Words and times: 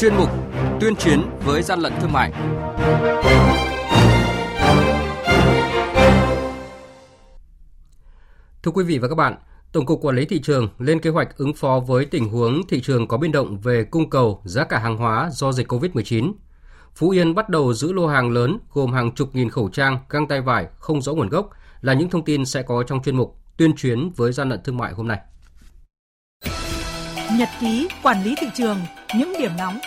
chuyên 0.00 0.14
mục 0.14 0.28
Tuyên 0.80 0.96
chiến 0.96 1.22
với 1.44 1.62
gian 1.62 1.80
lận 1.80 1.92
thương 2.00 2.12
mại. 2.12 2.32
Thưa 8.62 8.70
quý 8.74 8.84
vị 8.84 8.98
và 8.98 9.08
các 9.08 9.14
bạn, 9.14 9.36
Tổng 9.72 9.86
cục 9.86 10.00
Quản 10.02 10.16
lý 10.16 10.24
thị 10.24 10.40
trường 10.42 10.68
lên 10.78 11.00
kế 11.00 11.10
hoạch 11.10 11.36
ứng 11.36 11.54
phó 11.54 11.80
với 11.80 12.04
tình 12.04 12.28
huống 12.28 12.66
thị 12.68 12.80
trường 12.80 13.08
có 13.08 13.16
biến 13.16 13.32
động 13.32 13.58
về 13.58 13.84
cung 13.84 14.10
cầu, 14.10 14.42
giá 14.44 14.64
cả 14.64 14.78
hàng 14.78 14.96
hóa 14.96 15.28
do 15.32 15.52
dịch 15.52 15.72
COVID-19. 15.72 16.32
Phú 16.94 17.10
Yên 17.10 17.34
bắt 17.34 17.48
đầu 17.48 17.74
giữ 17.74 17.92
lô 17.92 18.06
hàng 18.06 18.30
lớn 18.30 18.58
gồm 18.72 18.92
hàng 18.92 19.14
chục 19.14 19.34
nghìn 19.34 19.50
khẩu 19.50 19.68
trang, 19.68 19.98
găng 20.08 20.28
tay 20.28 20.40
vải 20.40 20.66
không 20.78 21.02
rõ 21.02 21.12
nguồn 21.12 21.28
gốc 21.28 21.50
là 21.80 21.92
những 21.92 22.10
thông 22.10 22.24
tin 22.24 22.44
sẽ 22.44 22.62
có 22.62 22.82
trong 22.82 23.02
chuyên 23.02 23.16
mục 23.16 23.36
tuyên 23.56 23.76
chiến 23.76 24.10
với 24.16 24.32
gian 24.32 24.48
lận 24.48 24.62
thương 24.64 24.76
mại 24.76 24.92
hôm 24.92 25.08
nay. 25.08 25.18
Nhật 27.38 27.48
ký 27.60 27.88
quản 28.02 28.24
lý 28.24 28.34
thị 28.40 28.46
trường, 28.54 28.78
những 29.18 29.32
điểm 29.38 29.50
nóng. 29.58 29.78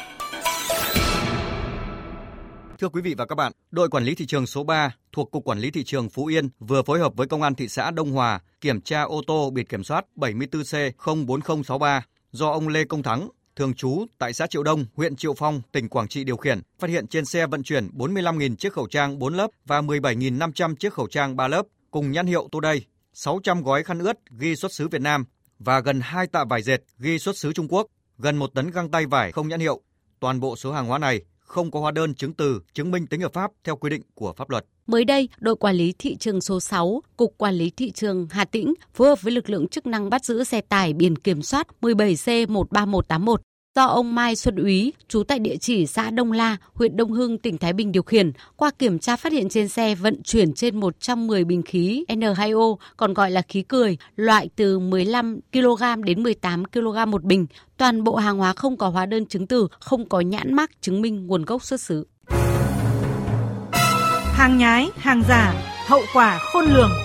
Thưa 2.84 2.90
quý 2.90 3.02
vị 3.02 3.16
và 3.18 3.26
các 3.26 3.36
bạn, 3.36 3.52
đội 3.72 3.90
quản 3.90 4.04
lý 4.04 4.16
thị 4.16 4.26
trường 4.26 4.46
số 4.46 4.64
3 4.64 4.96
thuộc 5.12 5.32
Cục 5.32 5.44
Quản 5.44 5.60
lý 5.60 5.72
Thị 5.72 5.84
trường 5.84 6.10
Phú 6.10 6.26
Yên 6.26 6.50
vừa 6.60 6.82
phối 6.82 7.00
hợp 7.00 7.16
với 7.16 7.28
Công 7.28 7.42
an 7.42 7.56
thị 7.56 7.68
xã 7.68 7.92
Đông 7.92 8.12
Hòa 8.12 8.42
kiểm 8.62 8.82
tra 8.82 9.02
ô 9.02 9.22
tô 9.28 9.50
biển 9.50 9.66
kiểm 9.66 9.84
soát 9.84 10.06
74C04063 10.16 12.02
do 12.32 12.52
ông 12.52 12.68
Lê 12.68 12.86
Công 12.86 13.04
Thắng, 13.04 13.30
thường 13.56 13.74
trú 13.74 14.06
tại 14.18 14.34
xã 14.34 14.48
Triệu 14.48 14.64
Đông, 14.64 14.86
huyện 14.96 15.16
Triệu 15.16 15.34
Phong, 15.34 15.62
tỉnh 15.72 15.90
Quảng 15.90 16.08
Trị 16.08 16.24
điều 16.24 16.38
khiển, 16.38 16.62
phát 16.80 16.90
hiện 16.90 17.08
trên 17.08 17.26
xe 17.26 17.48
vận 17.48 17.64
chuyển 17.64 17.88
45.000 17.88 18.56
chiếc 18.56 18.74
khẩu 18.74 18.88
trang 18.88 19.20
4 19.20 19.34
lớp 19.34 19.48
và 19.66 19.82
17.500 19.82 20.76
chiếc 20.76 20.94
khẩu 20.94 21.08
trang 21.08 21.36
3 21.36 21.48
lớp 21.48 21.66
cùng 21.92 22.12
nhãn 22.12 22.28
hiệu 22.28 22.48
Tô 22.52 22.60
Đây, 22.60 22.86
600 23.14 23.64
gói 23.64 23.84
khăn 23.84 24.00
ướt 24.00 24.18
ghi 24.40 24.56
xuất 24.56 24.74
xứ 24.74 24.88
Việt 24.88 25.02
Nam 25.02 25.26
và 25.60 25.80
gần 25.80 26.00
2 26.02 26.28
tạ 26.28 26.44
vải 26.50 26.62
dệt 26.62 26.80
ghi 27.00 27.20
xuất 27.20 27.38
xứ 27.38 27.54
Trung 27.54 27.68
Quốc, 27.68 27.88
gần 28.18 28.38
1 28.38 28.54
tấn 28.54 28.72
găng 28.72 28.92
tay 28.92 29.06
vải 29.06 29.32
không 29.32 29.48
nhãn 29.48 29.60
hiệu. 29.60 29.82
Toàn 30.20 30.40
bộ 30.40 30.56
số 30.56 30.72
hàng 30.72 30.86
hóa 30.86 30.98
này 30.98 31.22
không 31.54 31.72
có 31.72 31.80
hóa 31.80 31.92
đơn 31.92 32.16
chứng 32.16 32.34
từ 32.34 32.62
chứng 32.74 32.92
minh 32.92 33.08
tính 33.08 33.22
hợp 33.22 33.34
pháp 33.34 33.52
theo 33.64 33.76
quy 33.76 33.90
định 33.90 34.02
của 34.16 34.34
pháp 34.34 34.50
luật. 34.50 34.66
Mới 34.88 35.06
đây, 35.06 35.30
đội 35.40 35.56
quản 35.56 35.76
lý 35.76 35.94
thị 36.00 36.16
trường 36.16 36.42
số 36.42 36.60
6, 36.60 37.02
Cục 37.18 37.38
Quản 37.38 37.56
lý 37.56 37.70
thị 37.70 37.92
trường 37.92 38.28
Hà 38.32 38.46
Tĩnh 38.46 38.74
phối 38.94 39.08
hợp 39.08 39.22
với 39.22 39.34
lực 39.34 39.50
lượng 39.50 39.68
chức 39.68 39.86
năng 39.86 40.10
bắt 40.10 40.26
giữ 40.26 40.44
xe 40.44 40.62
tải 40.62 40.94
biển 40.94 41.16
kiểm 41.16 41.42
soát 41.42 41.68
17C13181 41.82 43.38
do 43.76 43.86
ông 43.86 44.16
Mai 44.16 44.36
Xuân 44.36 44.56
Úy, 44.56 44.94
trú 45.08 45.24
tại 45.24 45.40
địa 45.40 45.58
chỉ 45.58 45.86
xã 45.86 46.10
Đông 46.10 46.32
La, 46.32 46.58
huyện 46.74 46.98
Đông 46.98 47.12
Hưng, 47.12 47.38
tỉnh 47.38 47.58
Thái 47.58 47.74
Bình 47.74 47.92
điều 47.92 48.04
khiển. 48.04 48.32
Qua 48.56 48.72
kiểm 48.80 49.00
tra 49.00 49.16
phát 49.16 49.32
hiện 49.32 49.50
trên 49.50 49.70
xe 49.70 49.96
vận 49.96 50.24
chuyển 50.24 50.54
trên 50.54 50.80
110 50.80 51.44
bình 51.44 51.64
khí 51.64 52.06
N2O, 52.08 52.76
còn 52.98 53.14
gọi 53.14 53.32
là 53.32 53.42
khí 53.42 53.62
cười, 53.62 53.98
loại 54.16 54.50
từ 54.56 54.80
15 54.80 55.40
kg 55.54 56.04
đến 56.04 56.24
18 56.24 56.66
kg 56.66 57.12
một 57.12 57.24
bình. 57.24 57.46
Toàn 57.78 58.04
bộ 58.04 58.16
hàng 58.16 58.38
hóa 58.38 58.54
không 58.54 58.78
có 58.78 58.90
hóa 58.90 59.06
đơn 59.06 59.26
chứng 59.26 59.48
từ, 59.48 59.68
không 59.80 60.10
có 60.10 60.20
nhãn 60.22 60.54
mác 60.54 60.82
chứng 60.82 61.02
minh 61.02 61.28
nguồn 61.28 61.46
gốc 61.46 61.64
xuất 61.64 61.82
xứ. 61.82 62.08
Hàng 64.34 64.58
nhái, 64.58 64.90
hàng 64.96 65.24
giả, 65.30 65.54
hậu 65.88 66.02
quả 66.14 66.40
khôn 66.54 66.66
lường. 66.66 67.03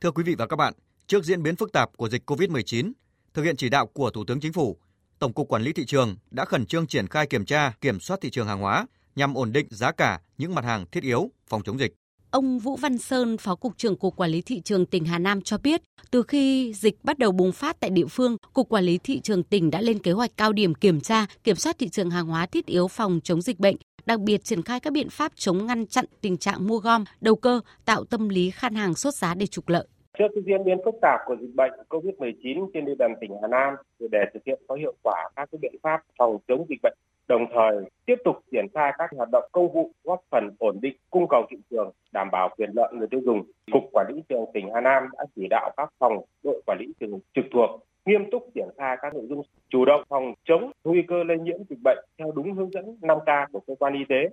Thưa 0.00 0.10
quý 0.10 0.22
vị 0.22 0.34
và 0.34 0.46
các 0.46 0.56
bạn, 0.56 0.74
trước 1.06 1.24
diễn 1.24 1.42
biến 1.42 1.56
phức 1.56 1.72
tạp 1.72 1.96
của 1.96 2.08
dịch 2.08 2.30
COVID-19, 2.30 2.92
thực 3.34 3.42
hiện 3.42 3.56
chỉ 3.56 3.68
đạo 3.68 3.86
của 3.86 4.10
Thủ 4.10 4.24
tướng 4.24 4.40
Chính 4.40 4.52
phủ, 4.52 4.76
Tổng 5.18 5.32
cục 5.32 5.48
Quản 5.48 5.62
lý 5.62 5.72
thị 5.72 5.84
trường 5.86 6.16
đã 6.30 6.44
khẩn 6.44 6.66
trương 6.66 6.86
triển 6.86 7.06
khai 7.06 7.26
kiểm 7.26 7.44
tra, 7.44 7.72
kiểm 7.80 8.00
soát 8.00 8.20
thị 8.20 8.30
trường 8.30 8.46
hàng 8.46 8.60
hóa 8.60 8.86
nhằm 9.16 9.34
ổn 9.34 9.52
định 9.52 9.66
giá 9.70 9.92
cả 9.92 10.20
những 10.38 10.54
mặt 10.54 10.64
hàng 10.64 10.86
thiết 10.92 11.02
yếu 11.02 11.30
phòng 11.48 11.62
chống 11.62 11.78
dịch. 11.78 11.94
Ông 12.30 12.58
Vũ 12.58 12.76
Văn 12.76 12.98
Sơn, 12.98 13.38
Phó 13.38 13.54
Cục 13.54 13.78
trưởng 13.78 13.96
Cục 13.96 14.16
Quản 14.16 14.30
lý 14.30 14.42
Thị 14.42 14.60
trường 14.60 14.86
tỉnh 14.86 15.04
Hà 15.04 15.18
Nam 15.18 15.42
cho 15.42 15.58
biết, 15.58 15.82
từ 16.10 16.22
khi 16.22 16.72
dịch 16.74 17.04
bắt 17.04 17.18
đầu 17.18 17.32
bùng 17.32 17.52
phát 17.52 17.80
tại 17.80 17.90
địa 17.90 18.06
phương, 18.06 18.36
Cục 18.52 18.68
Quản 18.68 18.84
lý 18.84 18.98
Thị 18.98 19.20
trường 19.20 19.42
tỉnh 19.42 19.70
đã 19.70 19.80
lên 19.80 19.98
kế 19.98 20.12
hoạch 20.12 20.30
cao 20.36 20.52
điểm 20.52 20.74
kiểm 20.74 21.00
tra, 21.00 21.26
kiểm 21.44 21.56
soát 21.56 21.78
thị 21.78 21.88
trường 21.88 22.10
hàng 22.10 22.26
hóa 22.26 22.46
thiết 22.46 22.66
yếu 22.66 22.88
phòng 22.88 23.20
chống 23.24 23.42
dịch 23.42 23.58
bệnh, 23.58 23.76
đặc 24.08 24.20
biệt 24.20 24.44
triển 24.44 24.62
khai 24.62 24.80
các 24.80 24.92
biện 24.92 25.06
pháp 25.10 25.32
chống 25.34 25.66
ngăn 25.66 25.86
chặn 25.86 26.04
tình 26.20 26.36
trạng 26.36 26.66
mua 26.66 26.78
gom, 26.78 27.04
đầu 27.20 27.36
cơ, 27.36 27.60
tạo 27.86 28.04
tâm 28.10 28.28
lý 28.28 28.50
khan 28.50 28.74
hàng 28.74 28.94
sốt 28.94 29.14
giá 29.14 29.34
để 29.34 29.46
trục 29.46 29.68
lợi. 29.68 29.86
Trước 30.18 30.28
cái 30.34 30.42
diễn 30.46 30.64
biến 30.64 30.78
phức 30.84 30.94
tạp 31.02 31.20
của 31.26 31.36
dịch 31.40 31.54
bệnh 31.54 31.72
COVID-19 31.88 32.70
trên 32.74 32.84
địa 32.84 32.94
bàn 32.98 33.14
tỉnh 33.20 33.30
Hà 33.42 33.48
Nam, 33.48 33.74
để 33.98 34.18
thực 34.34 34.40
hiện 34.46 34.60
có 34.68 34.74
hiệu 34.74 34.94
quả 35.02 35.28
các 35.36 35.48
cái 35.52 35.58
biện 35.62 35.74
pháp 35.82 36.00
phòng 36.18 36.38
chống 36.48 36.66
dịch 36.68 36.78
bệnh 36.82 36.98
đồng 37.28 37.46
thời 37.54 37.90
tiếp 38.06 38.14
tục 38.24 38.36
triển 38.52 38.66
khai 38.74 38.92
các 38.98 39.10
hoạt 39.16 39.28
động 39.32 39.44
công 39.52 39.72
vụ 39.72 39.90
góp 40.04 40.20
phần 40.30 40.50
ổn 40.58 40.78
định 40.82 40.96
cung 41.10 41.26
cầu 41.30 41.46
thị 41.50 41.56
trường, 41.70 41.90
đảm 42.12 42.28
bảo 42.32 42.48
quyền 42.56 42.70
lợi 42.74 42.92
người 42.94 43.08
tiêu 43.10 43.20
dùng. 43.24 43.42
Cục 43.72 43.82
Quản 43.92 44.06
lý 44.08 44.14
thị 44.14 44.22
trường 44.28 44.44
tỉnh 44.54 44.70
Hà 44.74 44.80
Nam 44.80 45.02
đã 45.18 45.24
chỉ 45.36 45.46
đạo 45.50 45.70
các 45.76 45.92
phòng 45.98 46.24
đội 46.42 46.62
quản 46.66 46.78
lý 46.80 46.86
thị 46.86 46.92
trường 47.00 47.20
trực 47.34 47.44
thuộc 47.52 47.70
nghiêm 48.08 48.30
túc 48.30 48.50
triển 48.54 48.68
khai 48.78 48.96
các 49.02 49.14
nội 49.14 49.26
dung 49.28 49.42
chủ 49.68 49.84
động 49.84 50.02
phòng 50.08 50.34
chống 50.44 50.70
nguy 50.84 51.02
cơ 51.08 51.24
lây 51.24 51.38
nhiễm 51.38 51.56
dịch 51.70 51.78
bệnh 51.84 51.98
theo 52.18 52.32
đúng 52.36 52.52
hướng 52.52 52.70
dẫn 52.70 52.84
5K 53.00 53.46
của 53.52 53.60
cơ 53.66 53.74
quan 53.78 53.94
y 53.94 54.04
tế, 54.08 54.28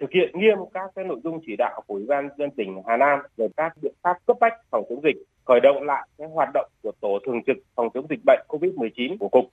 thực 0.00 0.10
hiện 0.10 0.30
nghiêm 0.34 0.58
các 0.74 0.90
cái 0.94 1.04
nội 1.04 1.20
dung 1.24 1.40
chỉ 1.46 1.56
đạo 1.58 1.82
của 1.86 1.94
Ủy 1.94 2.06
ban 2.06 2.28
dân 2.38 2.50
tỉnh 2.50 2.82
Hà 2.86 2.96
Nam 2.96 3.18
về 3.36 3.48
các 3.56 3.72
biện 3.82 3.92
pháp 4.02 4.16
cấp 4.26 4.36
bách 4.40 4.52
phòng 4.70 4.84
chống 4.88 5.00
dịch, 5.02 5.16
khởi 5.44 5.60
động 5.60 5.82
lại 5.82 6.08
cái 6.18 6.28
hoạt 6.28 6.48
động 6.54 6.70
của 6.82 6.92
tổ 7.00 7.18
thường 7.26 7.42
trực 7.46 7.56
phòng 7.74 7.88
chống 7.94 8.06
dịch 8.10 8.20
bệnh 8.26 8.40
COVID-19 8.48 9.16
của 9.20 9.28
cục 9.28 9.44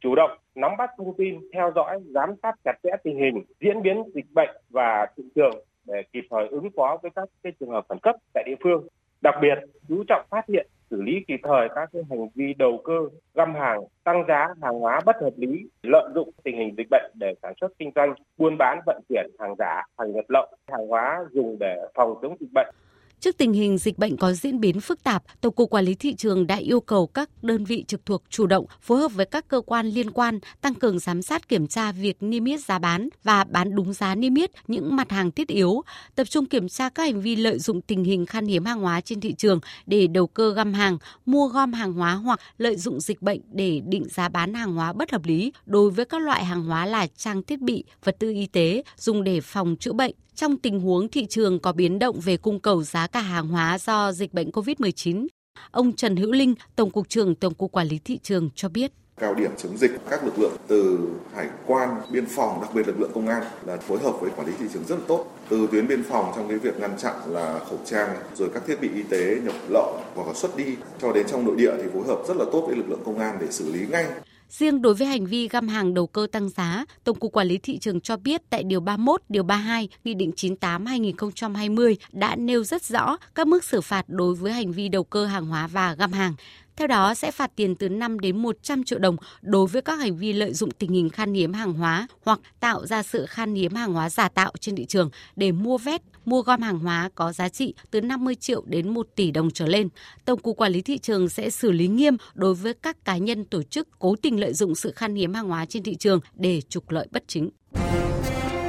chủ 0.00 0.14
động 0.14 0.30
nắm 0.54 0.72
bắt 0.78 0.90
thông 0.98 1.16
tin, 1.16 1.40
theo 1.52 1.72
dõi, 1.74 2.00
giám 2.14 2.30
sát 2.42 2.54
chặt 2.64 2.72
chẽ 2.82 2.90
tình 3.04 3.16
hình, 3.16 3.44
diễn 3.60 3.82
biến 3.82 4.02
dịch 4.14 4.26
bệnh 4.34 4.50
và 4.70 5.06
thị 5.16 5.22
trường 5.34 5.64
để 5.86 6.02
kịp 6.12 6.24
thời 6.30 6.48
ứng 6.48 6.68
phó 6.76 6.98
với 7.02 7.10
các 7.16 7.28
cái 7.42 7.52
trường 7.60 7.70
hợp 7.70 7.84
khẩn 7.88 7.98
cấp 7.98 8.16
tại 8.34 8.44
địa 8.46 8.56
phương. 8.64 8.86
Đặc 9.20 9.34
biệt, 9.42 9.54
chú 9.88 10.04
trọng 10.08 10.26
phát 10.30 10.48
hiện, 10.48 10.66
xử 10.90 11.02
lý 11.02 11.24
kịp 11.28 11.40
thời 11.42 11.68
các 11.74 11.90
cái 11.92 12.02
hành 12.10 12.28
vi 12.34 12.54
đầu 12.54 12.82
cơ, 12.84 12.98
găm 13.34 13.54
hàng, 13.54 13.80
tăng 14.04 14.24
giá 14.28 14.48
hàng 14.62 14.80
hóa 14.80 15.00
bất 15.06 15.16
hợp 15.20 15.32
lý, 15.36 15.68
lợi 15.82 16.08
dụng 16.14 16.30
tình 16.44 16.56
hình 16.58 16.74
dịch 16.76 16.86
bệnh 16.90 17.12
để 17.14 17.34
sản 17.42 17.52
xuất 17.60 17.72
kinh 17.78 17.90
doanh, 17.94 18.14
buôn 18.38 18.58
bán 18.58 18.80
vận 18.86 19.02
chuyển 19.08 19.30
hàng 19.38 19.54
giả, 19.58 19.82
hàng 19.98 20.12
nhập 20.12 20.24
lậu, 20.28 20.46
hàng 20.72 20.86
hóa 20.88 21.24
dùng 21.30 21.56
để 21.60 21.76
phòng 21.94 22.14
chống 22.22 22.36
dịch 22.40 22.50
bệnh. 22.54 22.74
Trước 23.20 23.38
tình 23.38 23.52
hình 23.52 23.78
dịch 23.78 23.98
bệnh 23.98 24.16
có 24.16 24.32
diễn 24.32 24.60
biến 24.60 24.80
phức 24.80 25.02
tạp, 25.02 25.22
Tổng 25.40 25.54
cục 25.54 25.70
Quản 25.70 25.84
lý 25.84 25.94
thị 25.94 26.14
trường 26.14 26.46
đã 26.46 26.56
yêu 26.56 26.80
cầu 26.80 27.06
các 27.06 27.30
đơn 27.42 27.64
vị 27.64 27.84
trực 27.88 28.06
thuộc 28.06 28.22
chủ 28.30 28.46
động 28.46 28.66
phối 28.80 29.00
hợp 29.00 29.08
với 29.14 29.26
các 29.26 29.48
cơ 29.48 29.60
quan 29.60 29.86
liên 29.86 30.10
quan 30.10 30.38
tăng 30.60 30.74
cường 30.74 30.98
giám 30.98 31.22
sát 31.22 31.48
kiểm 31.48 31.66
tra 31.66 31.92
việc 31.92 32.16
niêm 32.20 32.44
yết 32.44 32.60
giá 32.60 32.78
bán 32.78 33.08
và 33.24 33.44
bán 33.44 33.74
đúng 33.74 33.92
giá 33.92 34.14
niêm 34.14 34.34
yết 34.34 34.50
những 34.68 34.96
mặt 34.96 35.10
hàng 35.10 35.30
thiết 35.30 35.48
yếu, 35.48 35.82
tập 36.14 36.24
trung 36.24 36.46
kiểm 36.46 36.68
tra 36.68 36.88
các 36.88 37.02
hành 37.02 37.20
vi 37.20 37.36
lợi 37.36 37.58
dụng 37.58 37.80
tình 37.80 38.04
hình 38.04 38.26
khan 38.26 38.46
hiếm 38.46 38.64
hàng 38.64 38.80
hóa 38.80 39.00
trên 39.00 39.20
thị 39.20 39.34
trường 39.34 39.60
để 39.86 40.06
đầu 40.06 40.26
cơ 40.26 40.52
găm 40.52 40.72
hàng, 40.74 40.98
mua 41.26 41.48
gom 41.48 41.72
hàng 41.72 41.92
hóa 41.92 42.14
hoặc 42.14 42.40
lợi 42.58 42.76
dụng 42.76 43.00
dịch 43.00 43.22
bệnh 43.22 43.40
để 43.52 43.80
định 43.86 44.04
giá 44.08 44.28
bán 44.28 44.54
hàng 44.54 44.74
hóa 44.74 44.92
bất 44.92 45.10
hợp 45.12 45.24
lý 45.24 45.52
đối 45.66 45.90
với 45.90 46.04
các 46.04 46.22
loại 46.22 46.44
hàng 46.44 46.64
hóa 46.64 46.86
là 46.86 47.06
trang 47.16 47.42
thiết 47.42 47.60
bị, 47.60 47.84
vật 48.04 48.16
tư 48.18 48.30
y 48.30 48.46
tế 48.46 48.82
dùng 48.96 49.24
để 49.24 49.40
phòng 49.40 49.76
chữa 49.76 49.92
bệnh, 49.92 50.14
trong 50.34 50.56
tình 50.56 50.80
huống 50.80 51.08
thị 51.08 51.26
trường 51.26 51.58
có 51.58 51.72
biến 51.72 51.98
động 51.98 52.20
về 52.20 52.36
cung 52.36 52.60
cầu 52.60 52.82
giá 52.82 53.06
cả 53.12 53.20
hàng 53.20 53.48
hóa 53.48 53.78
do 53.78 54.12
dịch 54.12 54.34
bệnh 54.34 54.50
COVID-19. 54.50 55.26
Ông 55.70 55.92
Trần 55.92 56.16
Hữu 56.16 56.32
Linh, 56.32 56.54
Tổng 56.76 56.90
cục 56.90 57.08
trưởng 57.08 57.34
Tổng 57.34 57.54
cục 57.54 57.72
Quản 57.72 57.88
lý 57.88 57.98
thị 58.04 58.18
trường 58.22 58.50
cho 58.54 58.68
biết. 58.68 58.92
Cao 59.20 59.34
điểm 59.34 59.50
chống 59.56 59.78
dịch 59.78 59.90
các 60.10 60.24
lực 60.24 60.38
lượng 60.38 60.56
từ 60.66 60.98
hải 61.34 61.48
quan 61.66 61.90
biên 62.12 62.26
phòng 62.26 62.60
đặc 62.60 62.70
biệt 62.74 62.86
lực 62.86 63.00
lượng 63.00 63.10
công 63.14 63.28
an 63.28 63.42
là 63.66 63.76
phối 63.76 63.98
hợp 63.98 64.12
với 64.20 64.30
quản 64.36 64.46
lý 64.46 64.52
thị 64.58 64.66
trường 64.72 64.84
rất 64.84 64.96
là 64.96 65.02
tốt. 65.08 65.26
Từ 65.48 65.68
tuyến 65.72 65.88
biên 65.88 66.02
phòng 66.02 66.32
trong 66.36 66.48
cái 66.48 66.58
việc 66.58 66.80
ngăn 66.80 66.98
chặn 66.98 67.14
là 67.26 67.58
khẩu 67.58 67.78
trang 67.84 68.16
rồi 68.34 68.50
các 68.54 68.62
thiết 68.66 68.80
bị 68.80 68.88
y 68.94 69.02
tế 69.02 69.40
nhập 69.44 69.54
lậu 69.68 70.00
hoặc 70.14 70.28
là 70.28 70.34
xuất 70.34 70.56
đi. 70.56 70.76
Cho 71.00 71.12
đến 71.12 71.26
trong 71.28 71.44
nội 71.44 71.56
địa 71.56 71.72
thì 71.76 71.88
phối 71.92 72.06
hợp 72.06 72.22
rất 72.28 72.36
là 72.36 72.44
tốt 72.52 72.64
với 72.66 72.76
lực 72.76 72.88
lượng 72.88 73.02
công 73.04 73.18
an 73.18 73.36
để 73.40 73.46
xử 73.50 73.72
lý 73.72 73.86
ngay. 73.86 74.06
Riêng 74.50 74.82
đối 74.82 74.94
với 74.94 75.06
hành 75.06 75.26
vi 75.26 75.48
găm 75.48 75.68
hàng 75.68 75.94
đầu 75.94 76.06
cơ 76.06 76.26
tăng 76.32 76.48
giá, 76.48 76.84
Tổng 77.04 77.18
cục 77.18 77.32
Quản 77.32 77.46
lý 77.46 77.58
thị 77.58 77.78
trường 77.78 78.00
cho 78.00 78.16
biết 78.16 78.42
tại 78.50 78.62
điều 78.62 78.80
31, 78.80 79.22
điều 79.28 79.42
32, 79.42 79.88
Nghị 80.04 80.14
định 80.14 80.32
98/2020 80.36 81.96
đã 82.12 82.36
nêu 82.36 82.64
rất 82.64 82.82
rõ 82.82 83.16
các 83.34 83.46
mức 83.46 83.64
xử 83.64 83.80
phạt 83.80 84.04
đối 84.08 84.34
với 84.34 84.52
hành 84.52 84.72
vi 84.72 84.88
đầu 84.88 85.04
cơ 85.04 85.26
hàng 85.26 85.46
hóa 85.46 85.66
và 85.66 85.94
găm 85.94 86.12
hàng. 86.12 86.34
Theo 86.80 86.86
đó 86.86 87.14
sẽ 87.14 87.30
phạt 87.30 87.50
tiền 87.56 87.74
từ 87.74 87.88
5 87.88 88.20
đến 88.20 88.36
100 88.36 88.84
triệu 88.84 88.98
đồng 88.98 89.16
đối 89.42 89.66
với 89.66 89.82
các 89.82 89.98
hành 89.98 90.16
vi 90.16 90.32
lợi 90.32 90.52
dụng 90.52 90.70
tình 90.70 90.92
hình 90.92 91.10
khan 91.10 91.34
hiếm 91.34 91.52
hàng 91.52 91.72
hóa 91.72 92.06
hoặc 92.24 92.40
tạo 92.60 92.86
ra 92.86 93.02
sự 93.02 93.26
khan 93.26 93.54
hiếm 93.54 93.74
hàng 93.74 93.92
hóa 93.92 94.10
giả 94.10 94.28
tạo 94.28 94.52
trên 94.60 94.76
thị 94.76 94.86
trường 94.86 95.10
để 95.36 95.52
mua 95.52 95.78
vét, 95.78 96.00
mua 96.24 96.42
gom 96.42 96.62
hàng 96.62 96.78
hóa 96.78 97.10
có 97.14 97.32
giá 97.32 97.48
trị 97.48 97.74
từ 97.90 98.00
50 98.00 98.34
triệu 98.34 98.62
đến 98.66 98.88
1 98.88 99.06
tỷ 99.16 99.30
đồng 99.30 99.50
trở 99.50 99.66
lên. 99.66 99.88
Tổng 100.24 100.40
cục 100.40 100.56
Quản 100.56 100.72
lý 100.72 100.82
thị 100.82 100.98
trường 100.98 101.28
sẽ 101.28 101.50
xử 101.50 101.72
lý 101.72 101.88
nghiêm 101.88 102.16
đối 102.34 102.54
với 102.54 102.74
các 102.74 103.04
cá 103.04 103.16
nhân 103.16 103.44
tổ 103.44 103.62
chức 103.62 103.88
cố 103.98 104.16
tình 104.22 104.40
lợi 104.40 104.52
dụng 104.52 104.74
sự 104.74 104.92
khan 104.92 105.14
hiếm 105.14 105.34
hàng 105.34 105.48
hóa 105.48 105.66
trên 105.66 105.82
thị 105.82 105.94
trường 105.94 106.20
để 106.34 106.60
trục 106.68 106.90
lợi 106.90 107.06
bất 107.10 107.24
chính. 107.26 107.50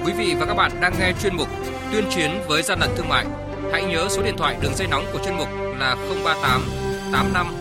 Quý 0.05 0.13
vị 0.17 0.35
và 0.39 0.45
các 0.45 0.53
bạn 0.53 0.71
đang 0.81 0.93
nghe 0.99 1.13
chuyên 1.23 1.35
mục 1.35 1.47
Tuyên 1.91 2.03
chiến 2.15 2.31
với 2.47 2.63
gian 2.63 2.79
lận 2.79 2.89
thương 2.97 3.09
mại. 3.09 3.25
Hãy 3.71 3.85
nhớ 3.85 4.07
số 4.09 4.23
điện 4.23 4.35
thoại 4.37 4.57
đường 4.61 4.75
dây 4.75 4.87
nóng 4.87 5.05
của 5.13 5.19
chuyên 5.25 5.37
mục 5.37 5.47
là 5.79 5.95
038 6.25 6.61
85 7.11 7.60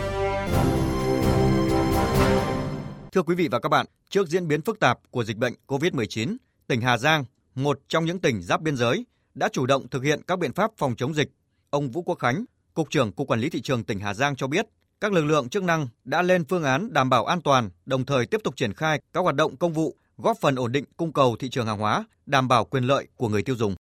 Thưa 3.15 3.21
quý 3.21 3.35
vị 3.35 3.47
và 3.51 3.59
các 3.59 3.69
bạn, 3.69 3.85
trước 4.09 4.27
diễn 4.27 4.47
biến 4.47 4.61
phức 4.61 4.79
tạp 4.79 4.99
của 5.11 5.23
dịch 5.23 5.37
bệnh 5.37 5.53
COVID-19, 5.67 6.35
tỉnh 6.67 6.81
Hà 6.81 6.97
Giang, 6.97 7.23
một 7.55 7.79
trong 7.87 8.05
những 8.05 8.19
tỉnh 8.19 8.41
giáp 8.41 8.61
biên 8.61 8.75
giới, 8.75 9.05
đã 9.33 9.49
chủ 9.51 9.65
động 9.65 9.87
thực 9.87 10.03
hiện 10.03 10.19
các 10.27 10.39
biện 10.39 10.53
pháp 10.53 10.71
phòng 10.77 10.95
chống 10.97 11.13
dịch. 11.13 11.29
Ông 11.69 11.89
Vũ 11.89 12.01
Quốc 12.01 12.15
Khánh, 12.15 12.45
Cục 12.73 12.89
trưởng 12.89 13.11
Cục 13.11 13.27
Quản 13.27 13.39
lý 13.39 13.49
Thị 13.49 13.61
trường 13.61 13.83
tỉnh 13.83 13.99
Hà 13.99 14.13
Giang 14.13 14.35
cho 14.35 14.47
biết, 14.47 14.65
các 15.01 15.13
lực 15.13 15.25
lượng 15.25 15.49
chức 15.49 15.63
năng 15.63 15.87
đã 16.03 16.21
lên 16.21 16.43
phương 16.49 16.63
án 16.63 16.93
đảm 16.93 17.09
bảo 17.09 17.25
an 17.25 17.41
toàn, 17.41 17.69
đồng 17.85 18.05
thời 18.05 18.25
tiếp 18.25 18.41
tục 18.43 18.55
triển 18.55 18.73
khai 18.73 19.01
các 19.13 19.21
hoạt 19.21 19.35
động 19.35 19.55
công 19.55 19.73
vụ, 19.73 19.95
góp 20.17 20.37
phần 20.41 20.55
ổn 20.55 20.71
định 20.71 20.85
cung 20.97 21.13
cầu 21.13 21.35
thị 21.39 21.49
trường 21.49 21.67
hàng 21.67 21.79
hóa, 21.79 22.05
đảm 22.25 22.47
bảo 22.47 22.65
quyền 22.65 22.83
lợi 22.83 23.07
của 23.17 23.29
người 23.29 23.43
tiêu 23.43 23.55
dùng. 23.55 23.75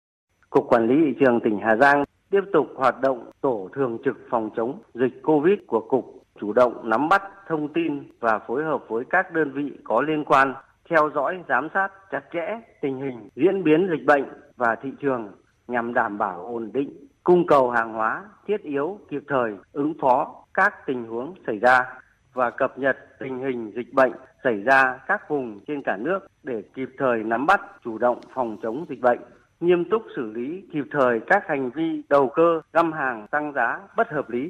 Cục 0.49 0.63
Quản 0.69 0.87
lý 0.87 0.95
Thị 1.05 1.17
trường 1.19 1.39
tỉnh 1.43 1.59
Hà 1.63 1.75
Giang 1.81 2.03
tiếp 2.31 2.41
tục 2.53 2.67
hoạt 2.75 2.95
động 3.01 3.31
tổ 3.41 3.69
thường 3.75 3.97
trực 4.05 4.15
phòng 4.31 4.49
chống 4.57 4.81
dịch 4.93 5.21
COVID 5.23 5.59
của 5.67 5.81
Cục, 5.89 6.18
chủ 6.41 6.53
động 6.53 6.89
nắm 6.89 7.09
bắt 7.09 7.23
thông 7.47 7.73
tin 7.73 8.03
và 8.19 8.39
phối 8.39 8.63
hợp 8.63 8.83
với 8.87 9.03
các 9.09 9.33
đơn 9.33 9.51
vị 9.51 9.71
có 9.83 10.01
liên 10.01 10.25
quan, 10.25 10.53
theo 10.89 11.09
dõi, 11.15 11.43
giám 11.49 11.67
sát 11.73 11.89
chặt 12.11 12.21
chẽ 12.33 12.61
tình 12.81 12.99
hình 12.99 13.29
diễn 13.35 13.63
biến 13.63 13.87
dịch 13.91 14.05
bệnh 14.05 14.25
và 14.55 14.75
thị 14.75 14.89
trường 15.01 15.31
nhằm 15.67 15.93
đảm 15.93 16.17
bảo 16.17 16.45
ổn 16.45 16.71
định 16.73 17.07
cung 17.23 17.47
cầu 17.47 17.69
hàng 17.69 17.93
hóa 17.93 18.23
thiết 18.47 18.61
yếu 18.63 18.99
kịp 19.09 19.23
thời 19.27 19.51
ứng 19.73 19.93
phó 20.01 20.35
các 20.53 20.73
tình 20.85 21.05
huống 21.05 21.33
xảy 21.47 21.59
ra 21.59 21.79
và 22.33 22.49
cập 22.49 22.77
nhật 22.79 22.97
tình 23.19 23.39
hình 23.39 23.71
dịch 23.75 23.93
bệnh 23.93 24.11
xảy 24.43 24.63
ra 24.63 24.99
các 25.07 25.29
vùng 25.29 25.59
trên 25.67 25.81
cả 25.85 25.97
nước 25.99 26.19
để 26.43 26.63
kịp 26.75 26.89
thời 26.97 27.23
nắm 27.23 27.45
bắt 27.45 27.61
chủ 27.83 27.97
động 27.97 28.19
phòng 28.33 28.57
chống 28.63 28.85
dịch 28.89 29.01
bệnh 29.01 29.19
nghiêm 29.59 29.89
túc 29.89 30.01
xử 30.15 30.31
lý 30.31 30.63
kịp 30.73 30.85
thời 30.91 31.19
các 31.27 31.43
hành 31.47 31.69
vi 31.69 32.03
đầu 32.09 32.29
cơ 32.35 32.61
găm 32.73 32.91
hàng 32.91 33.27
tăng 33.31 33.53
giá 33.53 33.79
bất 33.97 34.07
hợp 34.09 34.29
lý. 34.29 34.49